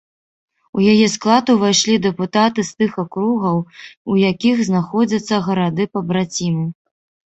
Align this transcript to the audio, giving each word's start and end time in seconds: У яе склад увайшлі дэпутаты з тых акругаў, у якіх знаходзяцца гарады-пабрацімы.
У 0.79 0.85
яе 0.93 1.07
склад 1.15 1.45
увайшлі 1.55 1.99
дэпутаты 2.07 2.67
з 2.71 2.81
тых 2.81 2.91
акругаў, 3.05 3.63
у 4.15 4.21
якіх 4.29 4.67
знаходзяцца 4.75 5.45
гарады-пабрацімы. 5.49 6.71